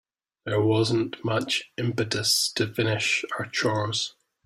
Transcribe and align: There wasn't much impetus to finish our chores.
There 0.45 0.59
wasn't 0.63 1.23
much 1.23 1.71
impetus 1.77 2.51
to 2.53 2.73
finish 2.73 3.23
our 3.37 3.45
chores. 3.45 4.15